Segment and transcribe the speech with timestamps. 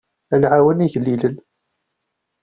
[0.33, 1.35] Ad nɛawen igellilen.